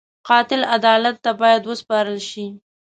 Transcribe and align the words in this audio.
قاتل 0.27 0.61
عدالت 0.75 1.15
ته 1.23 1.31
باید 1.41 1.63
وسپارل 1.65 2.19
شي 2.29 2.45